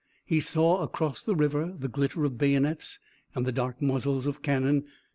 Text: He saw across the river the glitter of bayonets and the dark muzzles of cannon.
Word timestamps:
He 0.25 0.39
saw 0.39 0.81
across 0.81 1.21
the 1.21 1.35
river 1.35 1.75
the 1.77 1.87
glitter 1.87 2.25
of 2.25 2.35
bayonets 2.39 2.97
and 3.35 3.45
the 3.45 3.51
dark 3.51 3.83
muzzles 3.83 4.25
of 4.25 4.41
cannon. 4.41 4.85